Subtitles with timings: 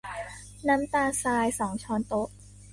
[0.67, 2.27] น้ำตาลทราย สองช้อนโต๊ะ